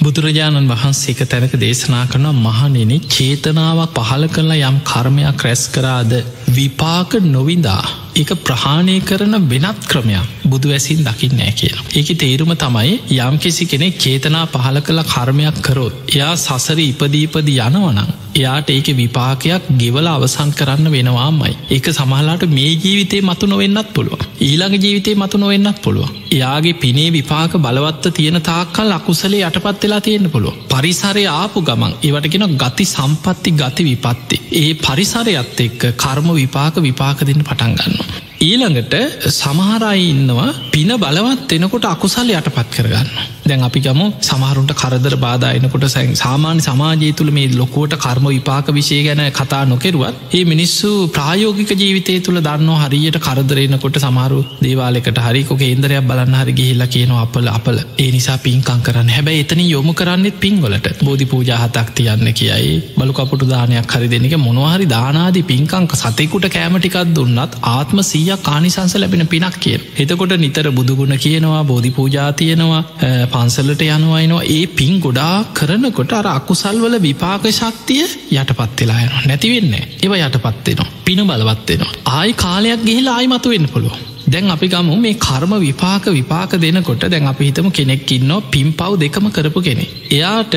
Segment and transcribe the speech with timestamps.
[0.00, 6.12] බුදුරජාණන් වහන්සේ එක තැනක දේශනා කරන මහනෙන චේතනාවක් පහල කරලා යම් කර්මයක් රැස් කරාද?
[6.50, 7.82] විපාක නොවිදා
[8.14, 11.84] එක ප්‍රහාණය කරන වෙනත් ක්‍රමයක් බුදු වැසින් දකින්න නෑ කියලා.
[11.92, 15.94] ඒක තේරුම තමයි යම් කිසි කෙනෙක් චේතනා පහල කළ කර්මයක් කරොත්.
[16.08, 18.10] එයා සසර ඉපදීපදි යනවනං.
[18.32, 21.54] එයාට ඒක විපාකයක් ගෙවල අවසන් කරන්න වෙනවාමයි.
[21.70, 24.20] ඒක සමහලාට මේ ජීවිතේ මතු නොවෙන්නත් පුළුව.
[24.40, 26.10] ඊළඟ ජීවිතේ මතු නොවෙන්නත් පුළුව.
[26.30, 30.58] එයාගේ පිනේ විපාක බලවත්ත තියෙන තාක්කල් අකුසලේ යටපත් වෙලා තියෙන්න්න පුළුව.
[30.70, 34.36] පරිසරය ආපු ගමන් ඒවටගෙන ගති සම්පත්ති ගති විපත්ති.
[34.54, 38.29] ඒ පරිසරයත් එක්ක කර්ම විපාක විපාක දෙන්න පටන්ගන්න.
[38.40, 38.94] ඊළඟට
[39.32, 43.10] සමහරයි ඉන්නවා පින බලවත් එනකොට අකුසල් යටපත් කරගන්න.
[43.42, 48.98] දැන් අපි ගම සමහරුන්ට කරදර බාධයනකොට සැන් සාමාන්‍ය සමාජය තුළ මේ ලොකෝට කර්ම විපාක විශය
[49.06, 56.08] ගැන කතා නොකෙරුවත් ඒ මිනිස්සු ප්‍රායෝගික ජීවිතය තුළ දන්න හරියට කරදරෙනකොට සමරු දේවාලෙකට හරිකො කේන්දරයක්
[56.10, 57.78] බලන්න හරි ගිහිල්ල කියනවා අපල අපල.
[57.98, 59.12] ඒ නිසා පින්කං කරන්න.
[59.16, 60.88] හැබැයි එතන යොමු කරන්නෙත් පින්වලට.
[61.02, 62.72] බෝධි පූජාහතක් තියන්න කියයි.
[62.96, 69.26] බලු කපුටු දානයක් හරි දෙනක මොනවහරි දානාදී පින්කංක සතෙකුට කෑමටිකක් දුන්නත් ආත්ම සීයක් කානිසංස ලැබෙන
[69.26, 69.78] පිනක් කිය.
[69.96, 72.82] එතකොට නිතර බුදුගුණ කියනවා බෝධි පූජා තියෙනවා
[73.28, 80.88] පන්සලට යනවයිනවා ඒ පින් ගොඩා කරනකොට අර අකුසල්වල විපාක ශක්තිය යටපත්වෙලා යන නැතිවෙන්න ඒව යටපත්වෙනවා
[81.04, 86.54] පින බලවත්වෙනවා ආයි කාලයක් ගිහිලා ආයි මතුවෙන්න පුළුව දැන් අපි ගමු මේ කර්ම විපාක විපාක
[86.58, 89.84] දෙනකොට දැන් අපි හිතම කෙනෙක්කින්න පින් පව් දෙකම කරපු කෙනෙ.
[90.10, 90.54] එයාට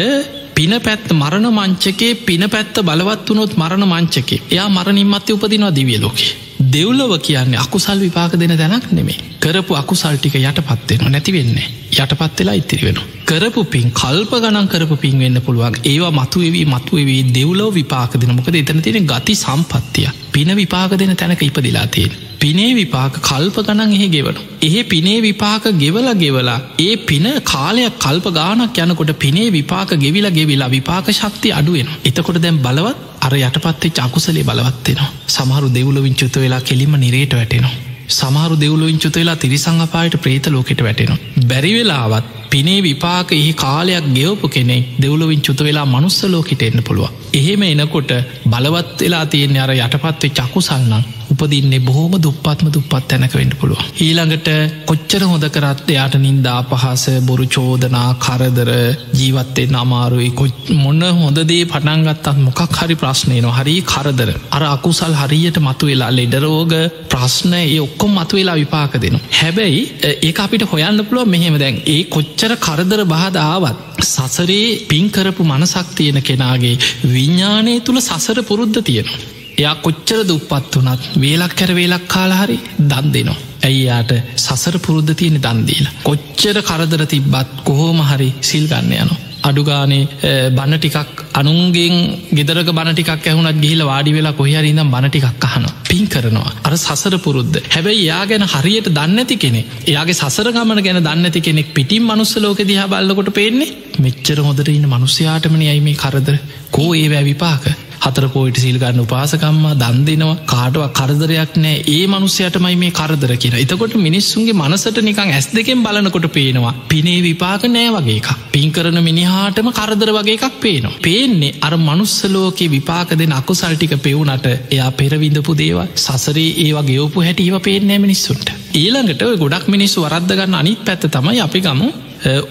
[0.54, 4.42] පින පැත් මරණ මංචකේ පින පැත්ත බලවත් වනොත් මරණ මංචකේ.
[4.48, 6.34] එයා මරණින්මත්ය උපදිනවා දිවියලෝකේ.
[6.72, 12.86] දෙව්ලොව කියන්නේ අකුසල් විපාක දෙන තැනක් නෙමේ කරපු අකුසල් ටික යටපත්වෙන නැතිවෙන්නේ යටපත් වෙලා ඉතිරි
[12.86, 13.00] වෙන.
[13.26, 18.56] කරපු පින් කල්ප ගණන් කරපු පින් වෙන්න පුළුවන් ඒවා මතුවවී මතුවවී දෙව්ලෝ විපාක දෙන මොකද
[18.56, 22.14] එතන තියෙන ගති සම්පත්තිය පින විපාක දෙන තැනක ඉපදිලා තියෙන.
[22.40, 24.42] පිනේ විපාක කල්ප ගණන් එහෙ ගෙවනු.
[24.62, 30.70] එහෙ පිනේ විපාක ගෙවල ගෙවලා ඒ පින කාලයක් කල්ප ගානක් යනකොට පිනේ විපාක ගෙවිලා ගෙවිලා
[30.70, 31.90] විපාක ශක්ති අඩුවෙන.
[32.04, 35.10] එතකොට දැම් බලවත් අර යටපත්තේ චකුසලේ බලවත්වෙනවා.
[35.30, 37.93] සමහරු දෙවුලවින් චුත වෙලා කෙලිම නිරේට වැටෙනවා.
[38.10, 41.18] සමහරු දෙවුලුවින් චුත වෙලා තිරිසං අපායට ප්‍රේත ලෝකෙට වැටෙනවා.
[41.48, 47.10] බැරිවෙලාවත් පිනේ විපාක එහි කාලයක් ගෙවපු කෙනෙක් දෙවුලවින් චුත වෙලා මනුස්සලෝකිට එන්න පුළුව.
[47.34, 48.12] එහෙම එනකොට
[48.46, 51.04] බලවත් වෙලා තියෙන්නේ අර යටපත්වේ චකුසල්නම්
[51.34, 53.82] උපදින්නේ බොහෝම දුප්පත්ම දුප්පත් තැනක වෙන්ඩ පුළුව.
[54.00, 54.50] ඊළඟට
[54.86, 58.72] කොච්චර හොඳ කරත් එයාට නින්දා පහස බොරු චෝදනා කරදර
[59.14, 60.32] ජීවත්තේ අමාරුයි
[60.76, 64.30] මොන්න හොඳදේ පටන්ගත්තත් මොකක් හරි ප්‍රශ්නය න හරි කරදර.
[64.52, 66.74] අර අකුසල් හරියට මතු වෙලා ලෙඩරෝග
[67.10, 69.20] ප්‍රශ්න ඒ ඔක්කොම් මතු වෙලා විපාක දෙනු.
[69.40, 73.78] හැබැයි ඒ අපිට හොයන්න පුළුව මෙහෙම දැන් ඒ කොච්චර කරදර බාධාවත්.
[74.04, 79.43] සසරේ පින්කරපු මනසක් තියෙන කෙනාගේ විඤ්ඥානය තුළ සසර පුරුද්ධ තියෙනවා.
[79.56, 83.42] එයා කොච්චර දුප්පත් වනත් වේලක් කැර වේලක් කාලහරි දන් දෙනවා.
[83.62, 85.86] ඇයියාට සසර පුරුද්ධ තියෙන දන්දීල.
[86.04, 89.22] කොච්චර කරදර තිබ්බත් කොහෝම හරි සිල් ගන්න යනවා.
[89.44, 90.04] අඩුගානේ
[90.52, 91.96] බණ ටිකක් අනුන්ගෙන්
[92.32, 98.04] ගෙදරක බණටිකක් ඇහුනත් ගිහිල වාඩි වෙලා කොහරිදම් බණටිකක් අහන පින් කරනවා අර සසර පුරුද්ධ හැබැයි
[98.04, 102.88] යා ගැන හරියට දන්නඇති කෙනෙ එයාගේ සසර ගමන ගැන දන්නඇති කෙනෙක් පිටිම් මනුස්ස ලෝක දිහා
[102.88, 106.38] බල්ලකොට පේන්නේ මෙච්චර හොදට ඉන්න මනුස්්‍යයාටමන යයි මේ කරදර
[106.72, 107.66] කෝ ඒ වැැවිපාක
[108.04, 110.38] හතර පෝයිට සිල්ගන්න උපාසකම්ම දන් දෙනවා.
[110.46, 111.76] කාටව කරදරයක් නෑ.
[111.88, 116.74] ඒ මනුස්සයටමයි මේ කරදර කියෙන එතකොට මිනිස්සුන්ගේ මනසට නිකං ඇස් දෙකෙන් බලනකොට පේනවා.
[116.90, 118.30] පිනේ විපාක නෑ වගේ එකක්.
[118.54, 120.96] පින් කරන මිනිහාටම කරදර වගේ එකක් පේනවා.
[121.02, 127.60] පේන්නේ අර මනුස්සලෝකේ විපාක දෙන අකුසල්ටික පෙවුනට එයා පෙරවිඳපු දේව සසරේ ඒවා ගෙවපු හැට ඒව
[127.62, 128.50] පේනෑ මිනිස්සුන්ට.
[128.76, 131.90] ඊළඟට ගොඩක් මිනිස්සු වරද්දගන්න අනිත් පැත්ත තමයි අපි ගමු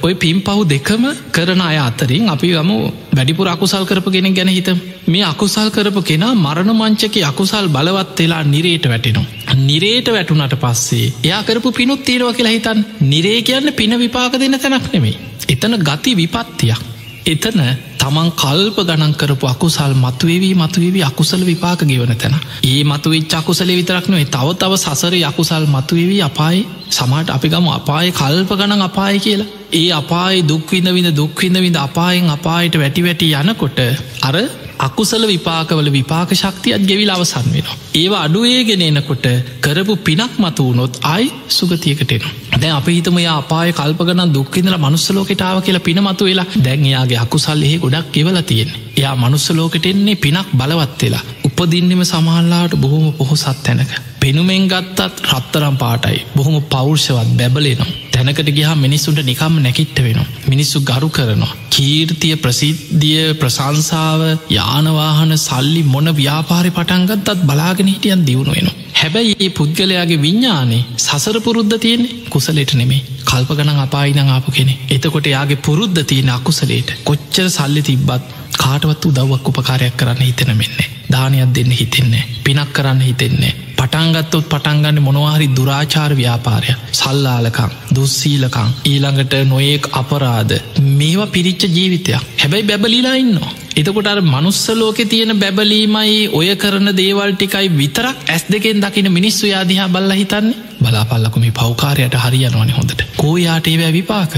[0.02, 2.76] ඔය පින් පහු දෙකම කරන අය අතරින් අපි ගමු
[3.12, 4.68] වැඩිපුර අකුසල් කරප කෙනෙක් ගැන හිත
[5.06, 9.26] මේ අකුසල් කරපු කෙනා මරණ මංචක අකුසල් බලවත් වෙලා නිරේට වැටෙනවා.
[9.60, 14.92] නිරේට වැටුනට පස්සේ එයා කරපු පිනුත් තීරව කියලා හිතන් නිරේ කියන්න පින විපාක දෙන්න තැනක්
[14.92, 15.16] නෙමේ.
[15.48, 16.80] එතන ගති විපත්තියක්.
[17.26, 17.60] එතන
[18.02, 22.34] තමන් කල්ප ගණන් කරපු අකුසල් මතුවේවී මතුවේවී අකුසල විපාක ගෙවන තැන.
[22.64, 28.50] ඒ මතුවෙච් අකුසල විතරක්නේ තව තව සසර යකුසල් මතුවේවී අපායි සමට අපි ගම අපාය කල්ප
[28.52, 29.48] ගණන් අපාය කියලා.
[29.72, 33.78] ඒ අපායි දුක්විඳ විඳ දුක්විඳ විඳ අපායෙන් අපායට වැටි වැටි යනකොට
[34.22, 34.36] අර
[34.80, 37.78] අකුසල විපාකවල විපාක ශක්තියත් ගෙවිල් අවසන් වෙනවා.
[37.94, 39.26] ඒවා අඩුවේගෙන එනකොට
[39.60, 42.26] කරපු පිනක් මතු වුණොත් අයි සුගතියකටෙන.
[42.62, 47.76] දැ අප හිතම අපාය කල්පගන දුක්කිදල මනුස්සලෝකෙටාව කියලා පින මතු වෙලා දැන් එයාගේ අකුසල් එහි
[47.78, 48.70] ගොඩක් ගෙවල තියෙන.
[48.96, 51.24] එයා මනුස්සලෝකට එන්නේ පිනක් බලවත් වෙලා.
[51.48, 53.90] උපදින්නෙම සමහල්ලාට බොහොම පොහොසත් තැනක.
[54.20, 57.90] පෙනුමෙන් ගත්තත් රත්තරම් පාටයි බොහොම පෞර්ෂවත් බැබලේනවා.
[58.12, 60.28] තැනකට ගිහා මිනිස්සුන්ට නිකම් නැකිට්ට වෙනවා.
[60.48, 61.52] මිනිස්සු ගරු කරනවා.
[61.70, 68.78] කීර්තිය ප්‍රසිද්ධිය ප්‍රසංසාව යානවාහන සල්ලි මොන ව්‍යාපාරි පටන්ගත්තත් බලාගෙන හිටියන් දියුණු වෙනවා.
[68.94, 75.26] හැබැයි ඒ පුද්ගලයාගේ විඤ්ඥානේ සසර පුරුද්ධ තියෙන්නේ කුසලෙට නෙමේ කල්ප ගනන් අපායිනං ආපු කෙනෙ එතකොට
[75.28, 80.88] යාගේ පුරුද්ධ තියෙන අකුසලේට කොච්චර සල්ලි තිබ්බත් කාටවත් උදව්වක් උපකාරයක් කරන්න හිතෙන මෙන්නේ.
[81.12, 82.24] දානයක් දෙන්න හිතෙන්නේ.
[82.44, 83.52] පිනක් කරන්න හිතෙන්නේ.
[83.76, 90.54] පටන්ගත්තොත් පටන්ගන්න මොනවාහරි දුරාචාර ව්‍යාපාරය සල්ලාලකං දුස්සීලකං ඊළඟට නොයෙක් අපරාධ.
[90.98, 92.22] මේවා පිරිච්ච ජීවිතයක්.
[92.42, 93.52] හැබැයි බැබලිලා ඉන්නවා.
[93.76, 100.12] එතකොට අර මනුස්සලෝක තියෙන බැබලීමයි ඔය කරන දේවල්ටිකයි විතරක් ඇස් දෙකෙන් දකින මිනිස්සු යාදිහා බල්ල
[100.12, 100.56] හිතන්නේ.
[100.82, 103.04] බලාපල්ලකුම පෞකාරයට හරියනවන හොඳට.
[103.16, 104.34] කෝයාටේ වැෑ විපාක?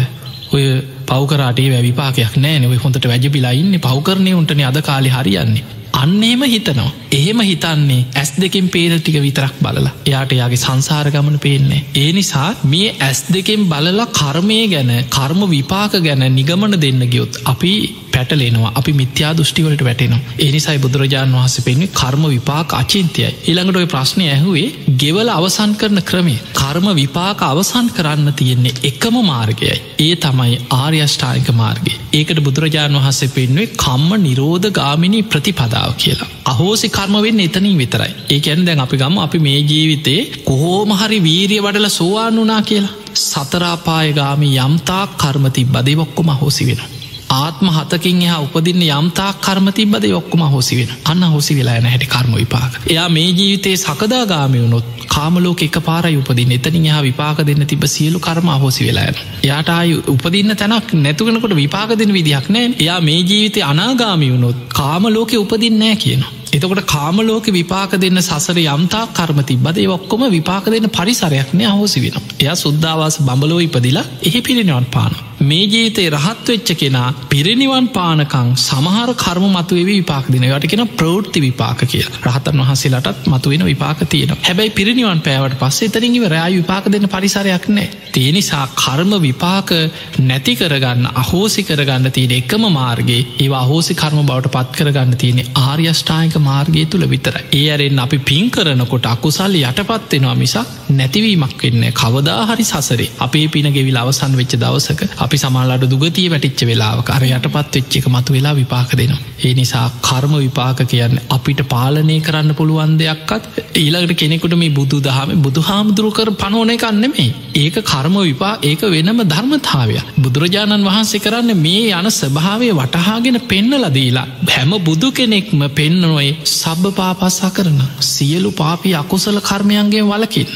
[0.52, 0.64] ඔය
[1.06, 5.64] පෞකරටේ වැවිපාකයක් නෑ නොව හොඳට වැජබිලා ඉන්න පෞකරණය උන්ටන අද කාලි හරියන්නේ.
[5.94, 6.90] අන්නේම හිතනවා.
[7.10, 9.92] එහෙම හිතන්නේ ඇස් දෙකෙන් පේන ටික විතරක් බලලා.
[10.06, 16.24] එයාට යාගේ සංසාරගමන පේන්නේ ඒ නිසා මේ ඇස් දෙකෙන් බලලා කර්මය ගැන කර්ම විපාක ගැන
[16.30, 17.74] නිගමන දෙන්න ගියොත් අපි
[18.14, 18.72] පැටලෙනවා.
[18.74, 20.20] අපි මිත්‍යා දෘෂ්ටිවලට වැටෙනවා.
[20.38, 23.30] ඒනිසයි බුදුරජාණන් වහස පෙන්න්නේ කර්ම විපාක අචින්තයයි.
[23.46, 24.68] ඉළඟට ඔය ප්‍රශ්නය ඇහුවේ
[24.98, 29.76] ගෙවල අවසන් කරන ක්‍රමේ කර්ම විපාක අවසන් කරන්න තියෙන්නේ එකම මාර්ගයයි.
[29.98, 31.94] ඒ තමයි ආර්යෂ්ඨායික මාර්ගය.
[32.12, 36.30] ඒකට බුදුරජාණන් වහන්සේ පෙන්වේ කම්ම නිරෝධ ගාමිණී ප්‍රතිපදාව කියලා.
[36.46, 38.12] අහෝසි කර්මවෙන්න එතනින් විතරයි.
[38.30, 39.16] ඒකැන් දැන් අපි ගම.
[39.18, 42.94] අපි මේ ජීවිතේ කොහෝමහරි වීරිය වඩල සෝවාන් වනා කියලා.
[43.16, 47.03] සතරාපායගාමි යම්තා කර්මති බදෙවොක්කොම හෝසි වෙන
[47.36, 50.90] ආත්ම හතකින් එහා උපදින්න යම්තා කර්මතිබද ඔක්කොම හොසි වෙන.
[51.04, 52.80] අන්න හොසි වෙලා යන හැටි කර්ම විපාක.
[52.86, 58.48] එයා මේ ජීවිතයේ සකදාගාමයවුණොත් කාමලෝක එක පාර උපදින් එතනින් එහා විපාක දෙන්න තිබ සියලු කර්ම
[58.56, 62.70] හෝසි වෙලායන යාට ආය උපදින්න තැනක් නැතුවෙනකොට විපාක දෙන විදිහක් නෑ.
[62.78, 66.32] එයා මේ ජීවිතය අනාගාමියවුණොත් කාමලෝක උපදින් නෑ කියනවා.
[66.52, 72.56] එතකොට කාමලෝක විපාක දෙන්න සසර යම්තා කර්මති බදේ ඔක්කොම විපාක දෙන්න පරිසරයක්නය අහෝසි වෙන එයා
[72.56, 79.46] සුද්දාවාස බඹලෝ ඉපදිලා එහි පිරිනිවන් පාන මේ ජීතේ රහත් වෙච්ච කෙනා පිරිනිවන් පානකං සමහර කර්ම
[79.50, 85.20] මතුවේ විපාක දින යට කෙන ප්‍රෘත්ති විපාක කිය රහතන් වහසේලටත් මතුවෙන විපාක තියෙන හැබැයි පිරිනිවන්
[85.22, 89.72] පෑවට පස්සේ තරින්ගව රෑ විපාක දෙන්න පරිසරයක් නෑ තිය නිසා කර්ම විපාක
[90.20, 96.38] නැති කරගන්න අහෝසි කරගන්න තියෙන එකම මාර්ගේ ඒ අහෝසි කර්ම බවට පත් කරගන්න තියෙන ආර්යෂ්ඨායක
[96.42, 103.10] මාර්ගය තුළ විතර ඒ අරෙන් අපි පින් කරනකොට අකුසල් යටපත්වෙනවා මිසක් නැතිවීමක් වෙන්න කවදාහරි සසරේ.
[103.20, 108.08] අපේ පින ගෙවිල් අවසන් වෙච්ච දවසක අපි සමල්ලට දුගතිය වැටිච්ච වෙලාව කර යටපත් වෙච්ච එක
[108.08, 109.22] මතු වෙලා විපාක දෙනවා.
[109.40, 113.44] ඒ නිසා කර්ම විපාක කියන්න අපිට පාලනය කරන්න පුළුවන් දෙයක්කත්
[113.74, 119.98] ඊළඟට කෙනෙකුට මේ බුදු දහම බුදු හාමුදුරුකර පනෝන එකන්නෙමේ ඒක කර්ම විපා ඒක වෙනම ධර්මතාවය
[120.18, 127.80] බුදුරජාණන් වහන්සේ කරන්න මේ යන ස්භාවය වටහාගෙන පෙන්නලදීලා හැම බුදු කෙනෙක්ම පෙන්නනොයි සබ්භ පාපස්සා කරන
[128.02, 130.48] සියලු පාපි අකුසල කර්මයන්ගේ වලකින්.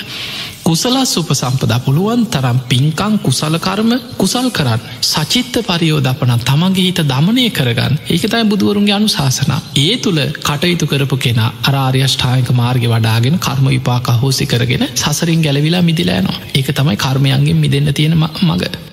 [0.68, 4.80] කුසලස් උප සම්පදා පුළුවන් තරම් පින්කං කුසලකර්ම කුසල් කරන්න.
[5.02, 7.94] සචිත්ත පරියෝධපන තමන්ගේ හිත දමනය කරගන්න.
[8.08, 14.46] ඒකතයි බුදුවරුන්ගේ අනු ශාසනා ඒ තුළ කටයුතු කරපු කෙන අරාර්යෂ්ඨායක මාර්ග වඩාගෙන කර්ම විපාක හෝසි
[14.46, 18.62] කරගෙන සසරින් ගැලවිලා මිදිලෑනවා ඒක තමයි කර්මයන්ගෙන් මිදන්න තියෙන මග